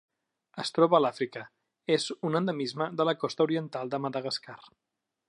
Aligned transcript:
Es 0.61 0.71
troba 0.77 0.99
a 0.99 1.09
Àfrica: 1.09 1.43
és 1.97 2.07
un 2.29 2.39
endemisme 2.41 2.87
de 3.03 3.07
la 3.11 3.15
costa 3.25 3.47
oriental 3.49 3.93
de 3.93 4.01
Madagascar. 4.07 4.61